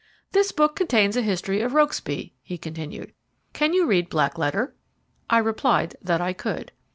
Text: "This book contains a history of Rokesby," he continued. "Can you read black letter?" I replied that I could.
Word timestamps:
"This 0.31 0.51
book 0.51 0.75
contains 0.75 1.15
a 1.15 1.21
history 1.21 1.61
of 1.61 1.73
Rokesby," 1.75 2.33
he 2.41 2.57
continued. 2.57 3.13
"Can 3.53 3.71
you 3.71 3.85
read 3.85 4.09
black 4.09 4.35
letter?" 4.35 4.73
I 5.29 5.37
replied 5.37 5.95
that 6.01 6.19
I 6.21 6.33
could. 6.33 6.71